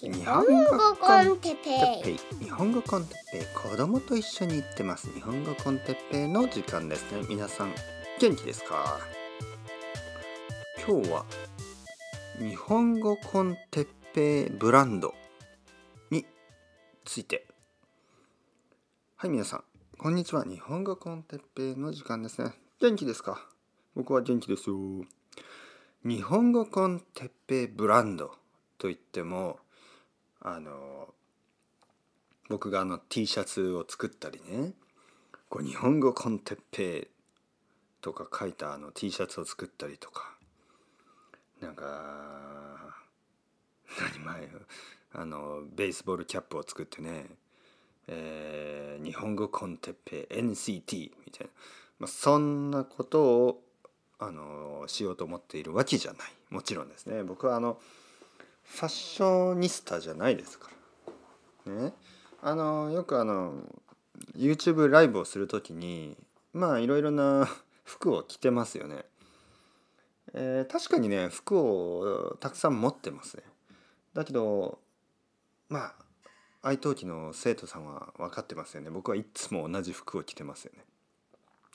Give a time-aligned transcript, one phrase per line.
[0.00, 1.56] 日本語 con テッ
[2.04, 2.44] ペイ。
[2.44, 3.70] 日本語 con テッペイ。
[3.70, 5.12] 子供と一緒に行ってます。
[5.12, 7.26] 日本語 con テッペイの時間ですね。
[7.28, 7.74] 皆さん
[8.20, 9.00] 元気ですか？
[10.86, 11.26] 今日は
[12.38, 15.14] 日本語 con テッペイブランド
[16.12, 16.24] に
[17.04, 17.48] ついて。
[19.16, 19.64] はい皆さん
[19.98, 20.44] こんにちは。
[20.44, 22.52] 日本語 con テッペイの時間ですね。
[22.80, 23.44] 元気ですか？
[23.96, 24.76] 僕は元気ですよ。
[26.04, 28.30] 日本語コンテッペイブランド
[28.78, 29.58] といっても
[30.40, 31.14] あの
[32.48, 34.72] 僕があの T シャツを作ったりね
[35.48, 37.08] こう日本語コンテッペイ
[38.00, 40.36] とか書いたあの T シャツを作ったりとか
[41.60, 42.94] なんか
[44.00, 44.48] 何前
[45.12, 47.26] あのベースボールキャップを作ってね、
[48.06, 51.52] えー、日本語コンテッペイ NCT みたいな、
[52.00, 53.62] まあ、そんなことを
[54.18, 56.32] あのしようと思っているわけじゃない。
[56.50, 57.22] もちろんですね。
[57.22, 57.80] 僕はあの
[58.68, 60.70] ファッショニスタじゃないですか
[61.66, 61.72] ら。
[61.72, 61.92] ね。
[62.40, 63.54] あのよくあの
[64.36, 66.16] YouTube ライブをする時に
[66.52, 67.48] まあいろいろな
[67.84, 69.04] 服を着てますよね、
[70.34, 73.42] えー、確かにね服をたくさん持ってますね。
[74.14, 74.78] だけど
[75.68, 75.94] まあ
[76.62, 78.90] 愛登記の生徒さんは分かってますよね。
[78.90, 80.84] 僕はいつも同じ服を着てますよね。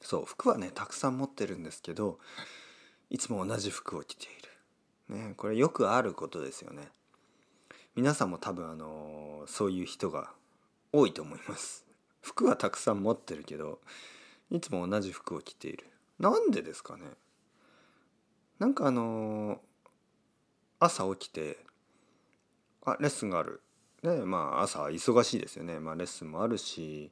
[0.01, 2.19] そう服はねたくさん持ってるんですけど
[3.09, 4.42] いつも同じ服を着ている。
[5.09, 6.89] ね、これよくあることですよね。
[7.95, 10.31] 皆さんも多分あのそういう人が
[10.91, 11.85] 多いと思います。
[12.21, 13.79] 服はたくさん持ってるけど
[14.49, 15.85] いつも同じ服を着ている。
[16.19, 17.03] なんでですかね
[18.59, 19.59] なんかあの
[20.79, 21.57] 朝起きて
[22.85, 23.61] あレッスンがある。
[24.01, 25.79] ねまあ朝忙しいですよね。
[25.79, 27.11] まあレッスンもあるし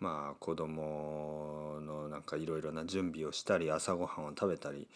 [0.00, 4.88] まあ子供のなんかいろいろな準備をしたり朝ごはんを食べたり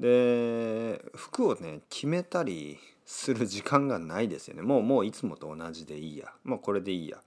[0.00, 4.62] で服をね決めたりする時間がないですよね。
[4.62, 6.32] もうもういつもと同じでいいや。
[6.44, 7.18] もうこれでいいや。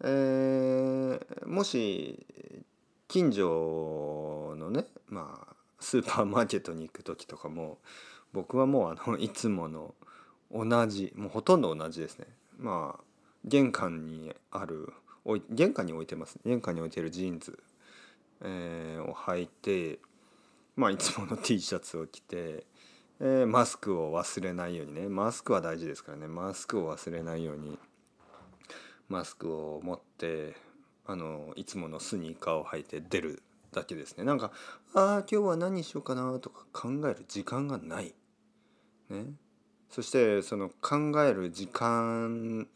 [0.00, 2.24] えー、もし
[3.08, 7.78] 近所のねまあスーパーマーケットに行く時とかも
[8.32, 9.94] 僕はもうあのいつもの
[10.52, 12.26] 同じもうほとんど同じですね。
[12.58, 13.04] まあ
[13.44, 14.92] 玄関にある
[15.50, 16.38] 玄関に置いてます。
[16.44, 17.58] 玄関に置いてるジーンズ、
[18.42, 19.98] えー、を履いて
[20.78, 22.64] まあいつもの T シャツを着て、
[23.18, 27.76] えー、マスクを忘れないようにねマスクは大事ですからねマスクを忘れないように
[29.08, 30.54] マスクを持って
[31.04, 34.52] あのいつものスニーカーを履いて出るだけですねなんか
[34.94, 38.14] ああ今日は何しようかなとか考える時間がない。
[39.10, 39.24] ね、
[39.90, 42.68] そしてその考える時間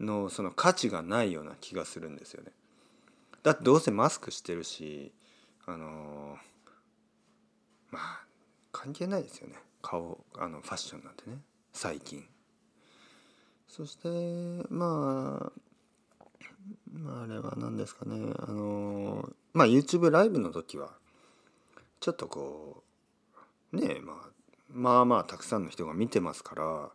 [0.00, 2.50] のその価値がないような気がするんですよね。
[3.44, 5.12] だってどうせマスクしてるし
[5.66, 6.53] あのー
[7.94, 8.20] まあ
[8.72, 9.54] 関係ないですよね。
[9.80, 11.38] 顔あのファッションなんてね。
[11.72, 12.24] 最近。
[13.68, 14.08] そして
[14.68, 15.52] まあ
[16.92, 18.32] まああれは何ですかね。
[18.40, 20.90] あのまあ YouTube ライブの時は
[22.00, 22.82] ちょっとこ
[23.72, 24.16] うねえまあ
[24.70, 26.90] まあまあたくさんの人が見てますから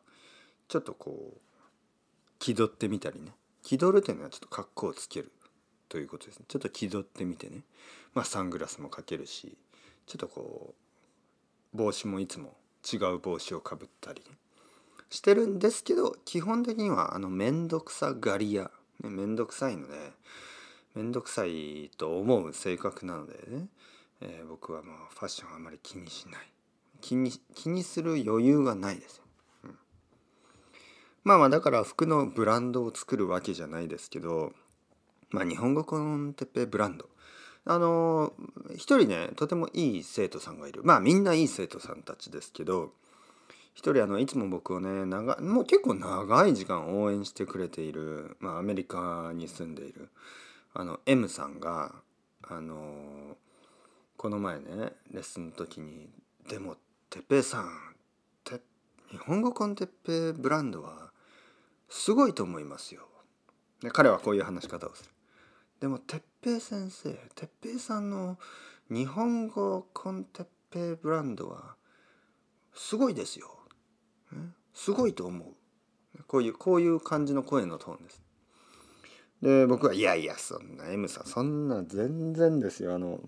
[0.67, 1.39] ちょっとこう
[2.39, 3.31] 気取ってみたりね。
[3.63, 5.31] 気取るというのはちょっと格好をつける。
[5.87, 6.45] ということですね。
[6.47, 7.63] ちょっと気取ってみてね。
[8.13, 9.57] まあサングラスもかけるし
[10.05, 10.88] ちょっとこう
[11.73, 12.55] 帽子もいつも
[12.91, 14.23] 違う帽子をかぶったり
[15.09, 18.71] してるんですけど基本的にはあの面倒くさがり屋。
[19.01, 19.93] ね、面倒くさいので
[20.93, 23.67] 面倒くさいと思う性格なのでね、
[24.21, 26.41] えー、僕はもうファッションあまり気にしない。
[27.01, 29.21] 気に気にする余裕がないです、
[31.23, 34.51] まあまあだから服のブランドを作るわけじゃないですけど
[35.29, 37.07] まあ日本語コンテッペブランド。
[37.71, 38.33] あの
[38.73, 42.93] 一人ねとてもいい生徒さんがいるまあみんないい生徒さんたちですけど
[43.75, 50.09] 一人あのいつも僕をね長もう結構長い時間応援してくれている、まあ、アメリカに住んでいる
[50.73, 51.93] あの M さんが
[52.41, 53.37] あの
[54.17, 54.63] この前ね
[55.11, 56.09] レッスンの時に
[56.49, 56.75] 「でも
[57.11, 57.69] 哲平さん
[59.11, 59.89] 日本語コンテッ
[60.33, 61.11] ペブランドは
[61.87, 63.03] すごいと思いますよ」
[63.81, 65.11] で彼はこういう話し方をする。
[65.79, 68.37] でも哲平先生哲平さんの
[68.89, 71.75] 日本語コンテッペイブランドは
[72.73, 73.47] すごいですよ。
[74.73, 76.23] すごいと思う。
[76.27, 78.21] こういうこういう感じの声のトーンです。
[79.41, 83.21] で僕は「いやいやそんな M さんそんな全然ですよあの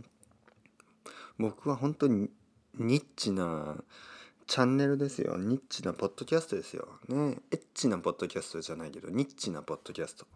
[1.38, 2.30] 僕は本当に
[2.76, 3.82] ニッチな
[4.46, 10.28] チャンネルですよニッチなポッドキャストですよねエッチなポッドキャストじゃないけどニッチなポッドキャスト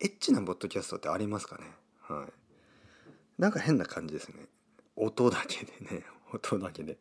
[0.00, 1.64] エッチなポッドキャストってありますかね？
[2.02, 2.32] はい。
[3.40, 4.46] なんか変な感じですね。
[4.96, 6.98] 音だけでね、 音だけで。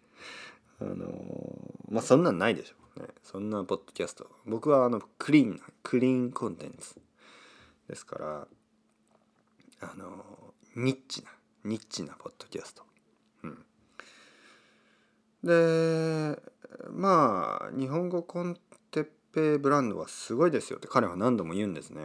[0.81, 2.79] あのー、まあそんなんないでしょ。
[2.99, 6.99] ねそんなポッドキャスト僕はあのクリーンなクリーンコンテンツ
[7.87, 8.47] ですから
[9.81, 11.29] あのニッチな
[11.63, 12.83] ニッチなポッドキャスト
[13.43, 13.65] うん
[15.43, 16.41] で
[16.91, 18.57] まあ日本語コン
[18.91, 22.01] テッペイブランドはすごいですよって彼は何度も言うんですね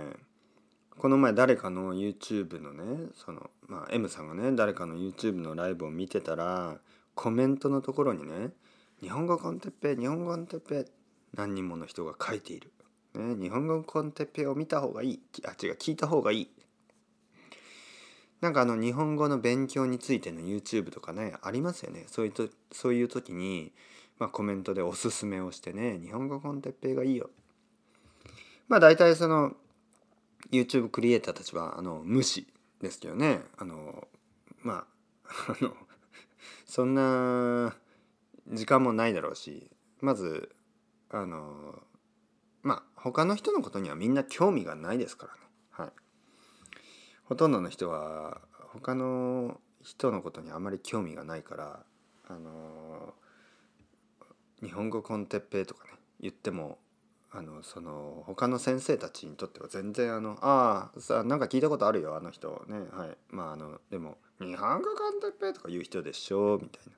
[0.98, 6.78] この前誰かの YouTube のねそのまあ M さんがね誰かの YouTube のライブを見てたら
[7.14, 8.50] コメントのところにね
[9.02, 10.86] 「日本語コンテッペ日本語コンテッペ」
[11.34, 12.72] 何人もの人が書いている、
[13.14, 15.20] ね、日本語コンテッペを見た方がいい。
[15.44, 16.50] あ違う聞いた方がいい。
[18.40, 22.04] なんかあの日本語の勉強についての YouTube とかねありますよね。
[22.08, 23.72] そういうとそういう時に、
[24.18, 27.30] まあ、コメントでおすすめをしてね日本語コンテッペがいいよ。
[28.68, 29.56] まあ大体その
[30.54, 32.46] YouTube クリエイターたちはあの無視
[32.80, 33.40] ですけどね。
[33.56, 34.08] あの
[34.62, 34.86] ま
[35.26, 35.76] あ あの
[36.66, 37.74] そんな
[38.48, 39.70] 時間もないだろうし
[40.00, 40.54] まず
[41.10, 41.82] あの
[42.62, 45.40] まあ他の人のことにはみんな興味がないですからね。
[45.70, 45.92] はい。
[47.24, 48.42] ほとんどの人は
[48.72, 51.84] 他の人のことにあまり興味がないから
[52.26, 53.14] あの
[54.62, 55.90] 日本語コンテッペイとかね
[56.20, 56.78] 言っても
[57.36, 62.78] あのその他の先生たちにとっては全然あの「ああさなんか聞いたことあるよあの人ね。
[62.92, 63.16] はい。
[63.30, 66.92] まああのでも日本語コンテッペとか言う人でしょ」みたいな。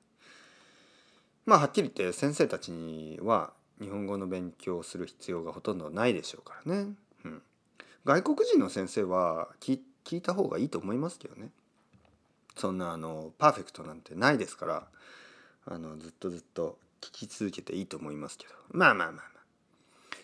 [1.47, 3.51] まあはっきり言って先生たちには
[3.81, 6.93] 日本語の勉強をする必要がほとんどないでしょうからね、
[7.25, 7.41] うん、
[8.05, 11.49] 外国人の先生は聞聞いた方がいいと思いますけどね。
[12.55, 14.87] そんなあのパーフェクトなんてないですから
[15.65, 18.53] あのずっとずっと聞き続けていいと思いますけど。
[18.69, 19.36] まあまあまあまあ。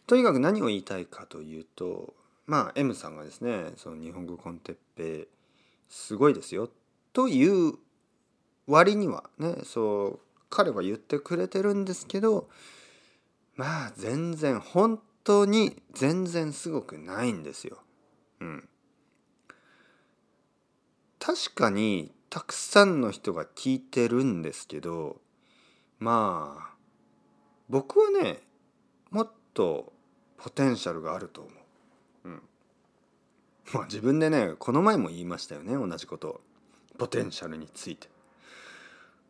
[0.08, 2.14] とにかく何を言いたいかというと
[2.46, 5.28] まあ M さんがですねその日本語コンテッペ
[5.90, 6.70] すごいですよ
[7.14, 7.76] という
[8.68, 10.20] 割にはねそう
[10.50, 12.50] 彼は言ってくれてるんですけど
[13.56, 17.78] まあ全然本当に全然すごくないんですよ。
[18.40, 18.70] うん。
[21.20, 25.22] 確かにたくさんの人が聞いてるんですけど
[26.00, 26.76] まあ
[27.70, 28.42] 僕はね
[29.10, 29.93] もっと
[30.44, 31.50] ポテンシャルがあると思
[32.26, 32.28] う。
[32.28, 32.42] うん。
[33.74, 36.42] まあ自分でねこの前も言いましたよね同じこと
[36.98, 38.10] ポテンシャルについて。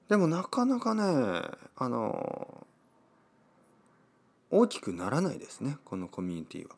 [0.10, 1.04] でもなかなかね
[1.76, 2.66] あの
[4.50, 6.76] 大きくならないですねこのコミュニティは。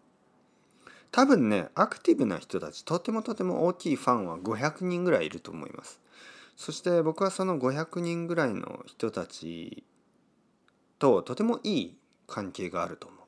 [1.14, 6.02] 多分ねアクティブな人たちとてもとても大きいファンは500人ぐらいいると思います。
[6.58, 9.86] そして僕はその500人ぐらいの人たち
[11.00, 11.98] ととてもいい
[12.28, 13.25] 関係があると思う。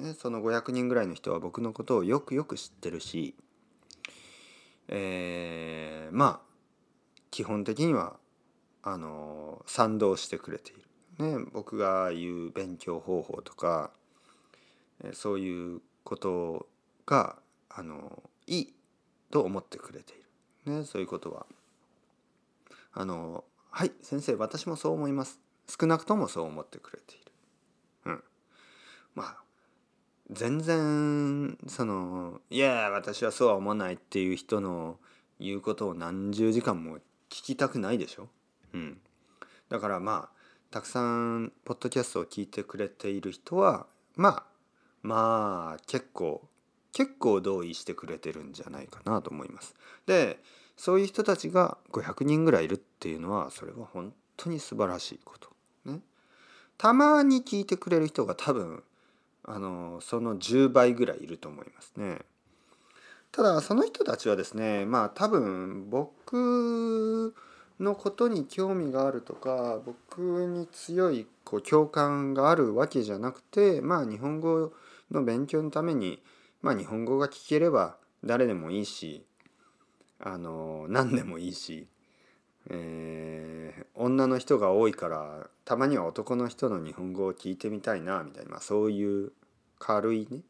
[0.00, 3.34] ね、その500人ぐらいの人は僕のことをよくよく知ってるし、
[4.88, 6.54] えー、まあ
[7.30, 8.16] 基本的には
[8.82, 10.84] あの賛同してくれている。
[11.18, 13.92] ね、僕が言う勉強方法とか
[15.12, 16.66] そういうこと
[17.06, 17.36] が
[17.70, 18.74] あのいい
[19.30, 20.16] と思ってくれてい
[20.66, 21.46] る、ね、そういうことは
[22.92, 25.38] あのはい先生私もそう思います
[25.68, 27.32] 少なくともそう思ってくれている。
[28.06, 28.24] うん、
[29.14, 29.43] まあ
[30.30, 34.98] 全然そのいや私はそうは思わないっていう人の
[35.38, 38.28] 言うことを何十時間も聞きたくないでしょ？
[38.72, 38.98] うん、
[39.68, 40.36] だからまあ
[40.70, 43.86] たくさんポッドキャストを聞いてくれている人は
[44.16, 44.44] まあ
[45.02, 46.42] まあ結構
[46.92, 49.74] 結構同意してくれてるんじゃないかなと思います。
[50.06, 50.40] で
[50.76, 55.50] そういう人たちが500人ぐらいいるっていうのはそれは本当に素晴らしいこと。
[55.84, 56.00] ね。
[56.78, 58.82] たまに聞いてくれる人が多分
[59.44, 62.18] あのその10倍ぐらいいると思いますね。
[63.32, 67.34] ただその人たちはですねまあ多分僕
[67.80, 74.72] のことに興味があるとか僕に強いこう共感があるわけじゃなくてまあ日本語
[75.10, 76.22] の勉強のために
[76.62, 79.24] まあ日本語が聞ければ誰でもいいし
[80.20, 81.86] あの何でもいいし、
[82.70, 89.32] えー、女の人が多いからたまには男の人の日本語を聞いてみたいなみたいな、まあ、そういう
[89.78, 90.40] 軽いね、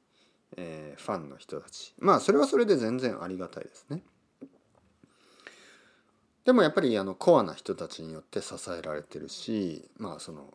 [0.56, 4.02] えー、ファンの人たちまあそれはそれで全然ありがたいですね。
[6.44, 10.52] でもやっぱりあのコアな人たちによって支えられてるしまあその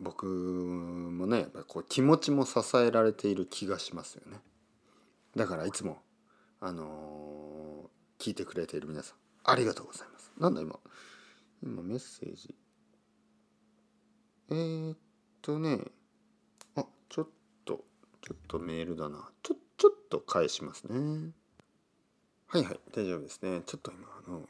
[0.00, 4.38] 僕もねやっぱこう気持ちも支えられている気がしますよね
[5.36, 5.98] だからいつも
[6.60, 10.30] あのー、聞いてくれている皆さんありがとうございます。
[10.38, 10.78] なんだ今？
[11.62, 12.54] 今メッセージ。
[14.50, 14.98] えー、っ
[15.42, 15.80] とね。
[16.76, 17.28] あちょっ
[17.64, 17.84] と。
[18.22, 19.30] ちょっとメールだな。
[19.42, 21.32] ちょちょっと返しますね。
[22.48, 22.80] はいはい。
[22.92, 23.62] 大丈夫ですね。
[23.64, 24.48] ちょっと今あの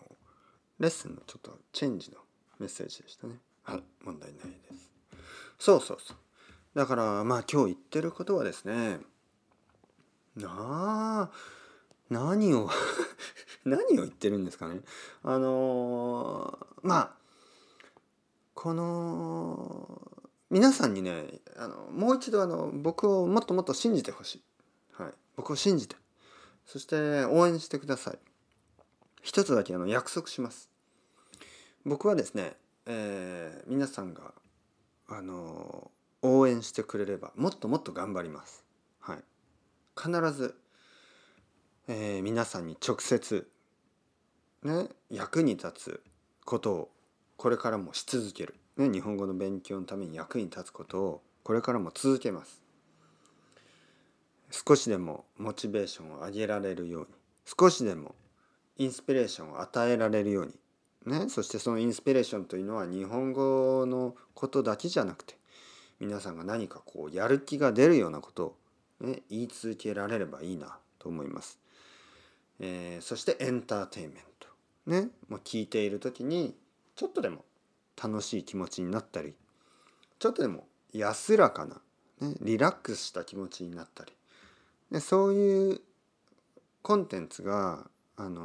[0.78, 2.18] レッスンのちょっとチェンジの
[2.58, 3.38] メッセージでしたね。
[3.62, 4.90] はい、問題ないです。
[5.58, 6.16] そうそうそう。
[6.74, 9.00] だからまあ今日言ってることはですね。
[10.36, 11.30] なあ。
[12.10, 12.68] 何を
[13.64, 14.80] 何を言ってるんですかね。
[15.22, 17.16] あのー、まあ
[18.54, 24.42] この皆さんにねあのもう一度あの僕をもっともっと信じてほしい、
[24.92, 25.96] はい、僕を信じて。
[26.66, 28.18] そして応援してください。
[29.22, 30.70] 一つだけあの約束します。
[31.84, 34.34] 僕はですね、えー、皆さんが
[35.08, 35.90] あの
[36.22, 38.64] 応援してくれればもっともっと頑張ります、
[39.00, 39.24] はい、
[39.96, 40.54] 必ず、
[41.92, 43.48] えー、皆さんに直接
[44.62, 46.00] ね役に立つ
[46.44, 46.90] ことを
[47.36, 52.62] これからもし続ける、ね、日本語の勉強のために役に立つことをこれからも続けます。
[54.52, 57.08] 少しでもモチベーションを上げられるように
[57.58, 58.14] 少しでも
[58.78, 60.52] インスピレーションを与えられるように。
[61.06, 65.34] ね、そしてそのインスピレーションというのは日本語のことだけじゃなくて
[65.98, 68.56] 皆さんが何かこうやる気が出るようなこと
[69.00, 71.58] を、ね、言い続けられればいいなと思います。
[72.60, 74.30] えー、そしてエンターテインメント。
[74.86, 76.54] ね、もう聞いている時に
[76.96, 77.44] ちょっとでも
[78.02, 79.34] 楽しい気持ちになったり
[80.18, 81.80] ちょっとでも安らかな、
[82.20, 84.12] ね、リラックスした気持ちになったり
[84.90, 85.80] でそういう
[86.82, 87.86] コンテンツが、
[88.16, 88.42] あの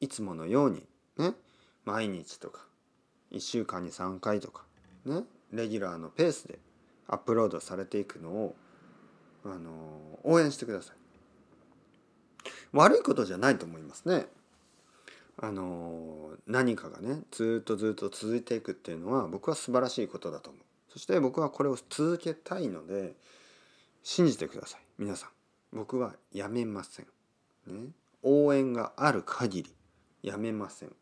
[0.00, 0.82] ー、いつものように
[1.18, 1.34] ね
[1.84, 2.66] 毎日とか
[3.32, 4.64] 1週間に3回とか
[5.04, 6.58] ねレギュラーのペースで
[7.06, 8.56] アップロードされていくのを、
[9.44, 10.99] あのー、応援してください
[12.72, 14.26] 悪いことじゃないと思いますね。
[15.42, 20.62] あの何かがねずっとずっと続いていくっていうのは僕は素晴らしいことだと思う。
[20.92, 23.14] そして僕はこれを続けたいので
[24.02, 24.80] 信じてください。
[24.98, 25.30] 皆さん。
[25.72, 27.06] 僕はやめません、
[27.68, 27.90] ね、
[28.24, 29.74] 応援がある限り
[30.22, 30.92] やめません。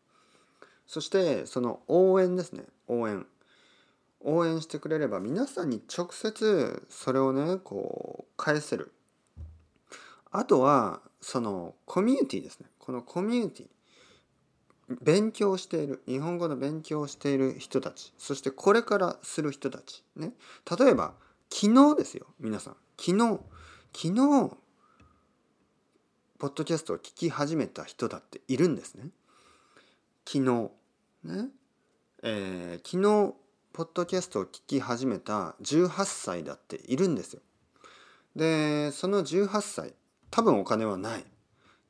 [0.85, 2.63] そしてその応援ですね。
[2.87, 3.25] 応援。
[4.21, 8.91] 応援してくれれば皆さんに直接それをねこう返せる。
[10.31, 12.67] あとはそのコミュニティですね。
[12.79, 13.67] このコミュニティ
[15.01, 20.33] 勉強している日本語の勉強をしている人たちそしてこれからする人たちね。
[20.79, 21.13] 例えば
[21.51, 22.75] 昨日ですよ皆さん。
[22.97, 23.39] 昨日
[23.93, 24.57] 昨日
[26.37, 29.09] ポッドキャストを聞き始めた人だっているんですね。
[30.25, 30.71] 昨日
[31.23, 31.49] ね。
[32.21, 33.35] えー、昨日
[33.73, 37.41] ポッドキャストを聞き始めた18歳だっているんですよ。
[38.35, 39.93] でその18歳
[40.31, 41.25] 多分お金はない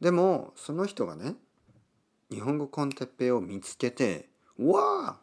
[0.01, 1.35] でもその人がね
[2.31, 5.17] 日本語コンテッペイを見つけてうわあ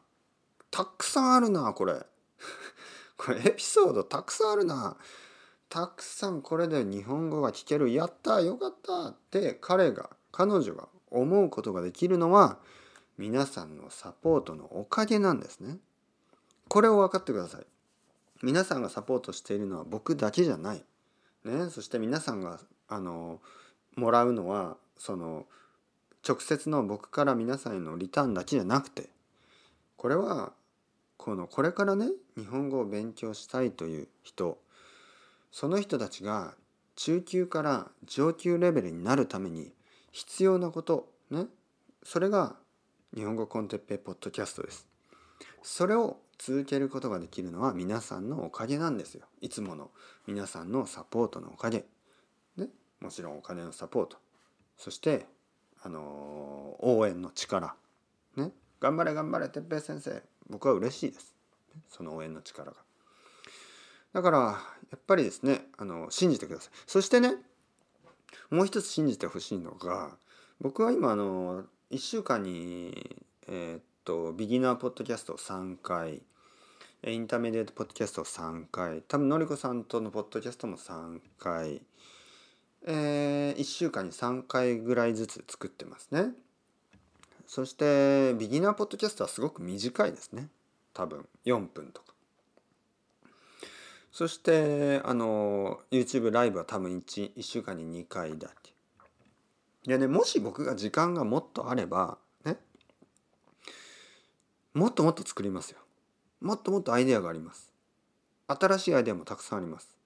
[0.70, 1.94] たくさんあるなこれ
[3.16, 4.96] これエピソードたくさんあるな
[5.68, 12.58] たくさんこれで日本語が聞けるやったよかったって彼が彼女が思うことができるのは
[13.18, 15.78] 皆さんのサポートのおかげなんですね。
[16.68, 17.66] これを分かってください。
[18.42, 20.84] 皆さんがサポートしているのは僕だけじゃない。
[21.44, 23.40] ね、そして皆さんがあの
[23.96, 25.46] もらうのはその
[26.26, 29.08] 直接の僕から皆さんへのリターンだけじゃなくて
[29.96, 30.52] これは
[31.16, 34.58] このこれからね日本語を勉強したいという人
[35.52, 36.54] その人たちが
[36.96, 39.72] 中級から上級レベルになるために
[40.12, 41.46] 必要なことね
[42.02, 42.56] それが
[43.16, 44.86] 日本語コンテッペポッドキャストです。
[45.62, 49.24] それを続けることができるのは皆さんのおかげなんですよ。
[49.40, 49.90] いつもの
[50.26, 51.86] 皆さんのサポートのおかげ。
[53.00, 54.16] もちろんお金のサポート。
[54.76, 55.26] そして
[55.82, 57.74] あの応援の力。
[58.36, 58.50] ね。
[58.80, 60.22] 頑張れ頑張れ哲平先生。
[60.48, 61.34] 僕は嬉しいです。
[61.88, 62.76] その応援の力が。
[64.12, 66.72] だからやっぱりですねあの信じてください。
[66.86, 67.34] そしてね
[68.50, 70.16] もう一つ信じてほしいのが
[70.60, 73.16] 僕は今あの1週間に
[73.48, 76.22] えー、っとビギナーポッドキャストを3回
[77.04, 81.82] インターメディエートポッドキャストを3回多分のりこさんとのポッドキャストも3回
[82.86, 86.30] えー、1週間に3回ぐらいずつ作ってますね。
[87.46, 90.48] そしてビギナーポッドキャストはすごく短いですね。
[90.94, 92.14] 多分4分とか。
[94.12, 98.72] そしてあの YouTube ライブは多分 1, 1週間に2回だけ。
[99.86, 102.56] でねもし僕が時間がもっとあればね
[104.74, 105.78] もっともっと作りますよ。
[106.40, 107.72] もっともっとアイデアがあります。
[108.46, 109.96] 新しいアイデアもたくさんあります。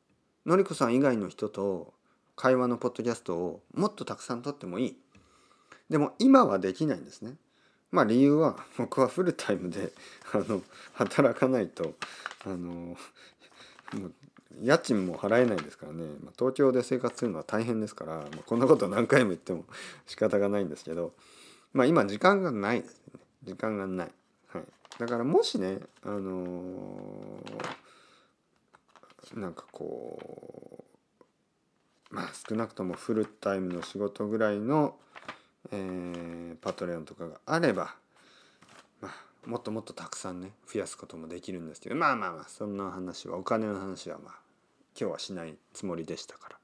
[0.46, 1.92] のりこさん以外の人と
[2.40, 4.96] 会話のポッドキャストをもっとたくさん撮ってもいい。
[5.90, 7.34] でも今はできないんですね。
[7.90, 9.92] まあ理由は僕はフルタイムで
[10.32, 10.62] あの
[10.94, 11.92] 働かないと
[12.46, 12.96] あのも
[14.06, 14.12] う
[14.62, 19.66] 家賃も払えないですからね、まあ、東京で生活するのは大変ですから、まあ、こんなこと何回も言っても
[20.06, 21.12] 仕方がないんですけど。
[21.74, 23.20] まあ今時間がないですね。
[23.42, 24.12] 時間がない、
[24.48, 24.64] はい、
[24.98, 27.44] だからもしねあの
[29.34, 30.89] なんかこう
[32.10, 34.96] まあ少なくともフルタイムの仕事ぐらいの、
[35.72, 37.94] えー、パトレオンとかがあれば
[39.00, 44.34] まあもっともっとたくさんね増やすこともできるんですけどまあまあまあそんな話はお金の話はまあ
[44.98, 46.56] 今日はしないつもりでしたから。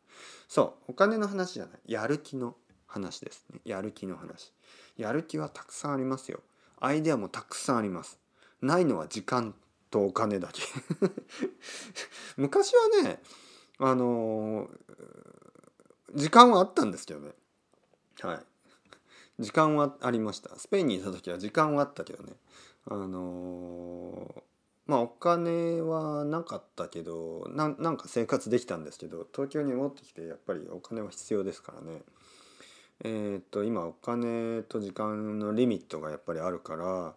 [0.48, 1.92] そうお金の話じゃない。
[1.92, 3.60] やる気の話ですね。
[3.64, 4.52] やる気の話。
[4.96, 6.40] やる気はたくさんありますよ。
[6.80, 8.18] アイデアもたくさんあります。
[8.60, 9.54] ないのは時間
[9.90, 10.62] とお金だけ。
[12.36, 13.20] 昔はね
[13.78, 14.68] あの
[16.14, 17.30] 時間はあったんですけどね。
[18.22, 18.38] はい。
[19.38, 20.56] 時間はありました。
[20.56, 22.32] スペインにいた時は時間はあったけどね。
[22.88, 24.42] あの
[24.86, 32.02] まあお金はなかったけどなんか生活できたんですけど東京に戻ってきてやっぱりお金は必要ですからね。
[33.04, 37.14] えー、っと今お金と時間のリミットがやっぱりあるから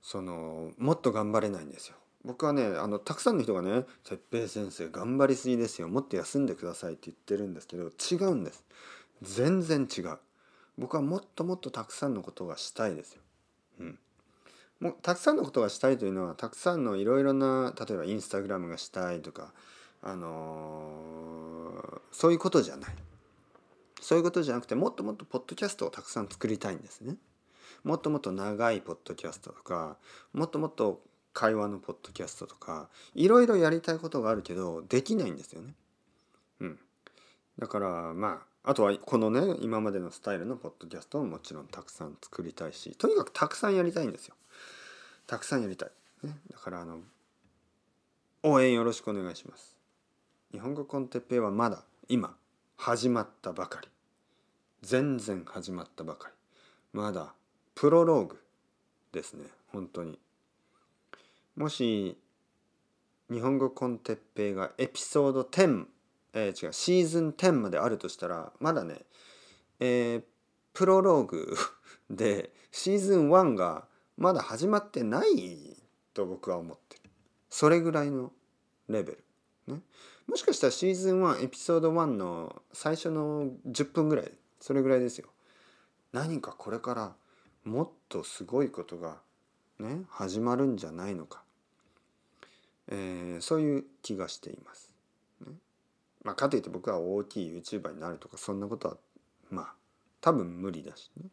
[0.00, 1.96] そのもっと頑張れないんですよ。
[2.24, 8.64] 僕はねあのたくさんの人がね「哲平先生頑張りすぎですよもっと休んでください」って言ってるんですけど違うんです
[9.22, 10.18] 全然違う
[10.78, 13.20] 僕はもっともっとたくさんのことがしたいですよ。
[13.80, 13.98] うん、
[14.80, 19.52] もうたくさんのことがしたいというのはたくさんのいろいろな例えばインスタグラムがしたいとか、
[20.02, 22.94] あのー、そういうことじゃない
[24.00, 27.16] そういうことじゃなくてもっともっとポッドキャストをたくさん作りたいんですね。
[27.84, 29.96] もっともっと長いポッドキャストとか
[30.32, 35.74] もっともっと会話のポッドキャストとかいろいろやりたいことがあるけどできないんですよね。
[36.60, 36.78] うん、
[37.58, 44.34] だからまああとはこのね今までのスタイルのポッドキャストももちろんたくさん作りたいしとにかくたくさんやりたいんですよ。
[45.26, 45.90] たくさんやりたい。
[46.24, 46.98] ね、だからあの
[48.42, 49.76] 応援よろしくお願いします。
[50.52, 52.34] 日本語コンテッペイはまだ今
[52.76, 53.88] 始まったばかり。
[54.82, 56.34] 全然始まったばかり。
[56.92, 57.34] まだ
[57.74, 58.40] プロローグ
[59.12, 60.18] ですね本当に
[61.56, 62.16] もし
[63.30, 65.86] 日本語コンテッペイがエピソード10、
[66.34, 69.02] えー、違うシーズン10まであるとしたらまだね、
[69.78, 70.22] えー、
[70.72, 71.56] プロローグ
[72.10, 73.84] でシーズン1が
[74.16, 75.76] まだ始まってない
[76.14, 77.10] と僕は思ってる。
[77.48, 78.32] それぐらいの
[78.88, 79.18] レベ
[79.66, 79.80] ル、ね、
[80.26, 85.28] もしかしたらシーズン1エピソード1の最初の10分ぐらいそれぐらいですよ。
[86.12, 87.14] 何かこれから
[87.64, 89.18] もっとすごいことが
[89.80, 91.42] ね始まるんじゃないのか、
[92.88, 94.92] えー、そういう気がしています。
[95.46, 95.52] ね。
[96.24, 98.96] まあ、かといって僕は大きい YouTuber になるとかそんなことは
[99.50, 99.72] まあ
[100.20, 101.28] 多分無理だしね、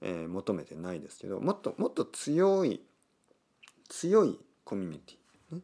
[0.00, 2.80] えー、求めてないですけどもっともっと強い
[3.88, 5.62] 強いコミュニティ、ね、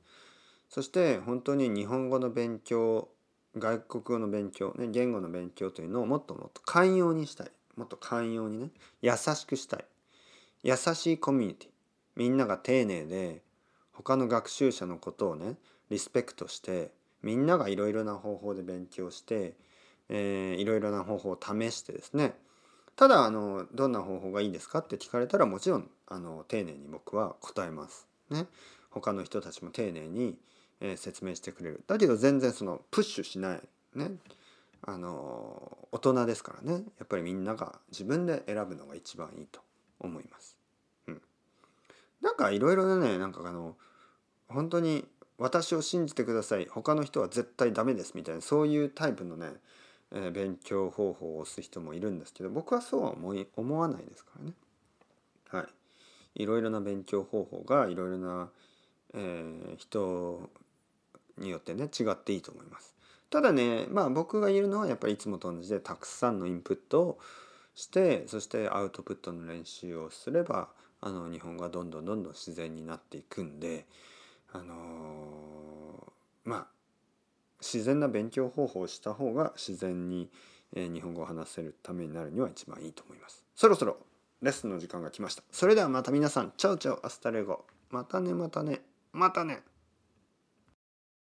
[0.69, 3.09] そして本当に日本語の勉強
[3.57, 7.51] 外国語の勉強、ね、言語の勉強というのをもっともっと寛容にしたい。
[7.77, 8.71] もっと寛容にね
[9.03, 9.85] 優しくしたい。
[10.63, 11.69] 優しいコミュニティ。
[12.19, 13.43] みんなが丁寧で
[13.93, 15.55] 他の学習者のことをね
[15.89, 16.91] リスペクトして
[17.23, 19.55] みんながいろいろな方法で勉強して
[20.11, 22.35] いろいろな方法を試してですね
[22.97, 28.09] ただあのどんな方法がいいですかって聞かれたらもちろんあの丁寧に僕は答えます。
[28.29, 28.47] ね、
[28.91, 30.37] 他の人たちも丁寧に、
[30.81, 31.85] えー、説明してくれる。
[31.87, 33.61] だけど全然そのプッシュしない。
[33.95, 34.11] ね、
[34.83, 39.61] あの大人ですからねやっぱりみんなが自分で選ぶのが一番いいと
[40.01, 40.58] 思います。
[42.23, 43.77] なんかいろいろねなんかあの
[44.49, 45.07] 本当に
[45.39, 49.49] 私を信じてください他の人は絶対ダメですみたいなそういうタイプのね、
[50.13, 54.53] えー、勉強方法を押す人もいるんですけど僕はそうは思い思わないですからね。
[55.51, 55.63] は
[56.35, 56.43] い。
[56.43, 58.51] いろいろな勉強方法がいろいろな、
[59.15, 60.51] えー、人
[61.39, 62.95] によってね違っていいと思います。
[63.31, 67.19] ただねまあ僕が言えるのはやっぱりいつもと同じでたくさんのインプットを
[67.75, 70.69] してそしてアウトプットの練習をすれば
[71.01, 73.87] あの日本語がどんどんどんどん自然になっていくんで
[74.53, 76.67] あのー、まあ
[77.61, 80.31] 自然な勉強方法をした方が自然に、
[80.75, 83.45] えー、日本語を話せるためになるには一番いいと思います。
[83.55, 83.99] そろそろ
[84.41, 85.43] レッスンの時間が来ました。
[85.51, 87.65] それではまた皆さん、チャウチャウアスタレゴ。
[87.91, 88.83] またねまたね
[89.13, 89.63] またね。